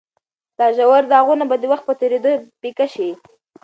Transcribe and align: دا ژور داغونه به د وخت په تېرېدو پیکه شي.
دا 0.57 0.67
ژور 0.77 1.03
داغونه 1.11 1.45
به 1.49 1.55
د 1.59 1.63
وخت 1.71 1.83
په 1.87 1.93
تېرېدو 2.01 2.31
پیکه 2.61 2.85
شي. 2.93 3.09